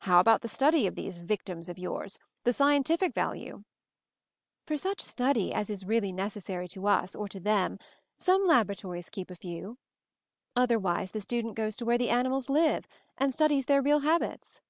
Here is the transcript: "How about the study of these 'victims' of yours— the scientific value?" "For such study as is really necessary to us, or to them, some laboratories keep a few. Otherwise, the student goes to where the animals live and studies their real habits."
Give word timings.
"How 0.00 0.18
about 0.18 0.40
the 0.40 0.48
study 0.48 0.84
of 0.88 0.96
these 0.96 1.18
'victims' 1.18 1.68
of 1.68 1.78
yours— 1.78 2.18
the 2.42 2.52
scientific 2.52 3.14
value?" 3.14 3.62
"For 4.66 4.76
such 4.76 5.00
study 5.00 5.52
as 5.54 5.70
is 5.70 5.84
really 5.86 6.10
necessary 6.10 6.66
to 6.66 6.88
us, 6.88 7.14
or 7.14 7.28
to 7.28 7.38
them, 7.38 7.78
some 8.18 8.46
laboratories 8.48 9.10
keep 9.10 9.30
a 9.30 9.36
few. 9.36 9.78
Otherwise, 10.56 11.12
the 11.12 11.20
student 11.20 11.54
goes 11.54 11.76
to 11.76 11.84
where 11.84 11.98
the 11.98 12.10
animals 12.10 12.50
live 12.50 12.88
and 13.16 13.32
studies 13.32 13.66
their 13.66 13.80
real 13.80 14.00
habits." 14.00 14.60